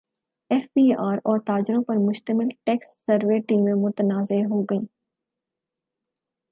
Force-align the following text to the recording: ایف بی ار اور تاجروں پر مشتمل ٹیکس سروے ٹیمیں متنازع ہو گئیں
ایف 0.51 0.63
بی 0.75 0.85
ار 0.99 1.17
اور 1.25 1.39
تاجروں 1.39 1.83
پر 1.83 1.97
مشتمل 1.99 2.49
ٹیکس 2.65 2.87
سروے 3.05 3.39
ٹیمیں 3.47 3.73
متنازع 3.75 4.41
ہو 4.45 4.61
گئیں 4.61 4.85